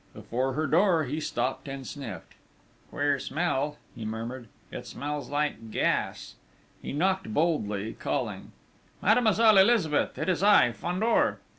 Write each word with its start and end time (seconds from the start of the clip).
Before 0.15 0.53
her 0.53 0.65
door 0.65 1.03
he 1.03 1.19
stopped 1.19 1.67
and 1.67 1.85
sniffed. 1.85 2.33
"Queer 2.89 3.19
smell!" 3.19 3.77
he 3.95 4.03
murmured. 4.03 4.47
"It 4.71 4.87
smells 4.87 5.29
like 5.29 5.69
gas!" 5.69 6.33
He 6.81 6.91
knocked 6.91 7.31
boldly, 7.31 7.93
calling: 7.93 8.51
"Mademoiselle 9.03 9.59
Elizabeth! 9.59 10.17
It 10.17 10.27
is 10.27 10.41
I, 10.41 10.71
Fandor!" 10.71 11.37